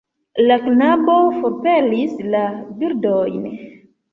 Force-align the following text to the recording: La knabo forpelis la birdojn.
La 0.45 0.55
knabo 0.63 1.17
forpelis 1.43 2.17
la 2.37 2.43
birdojn. 2.81 3.49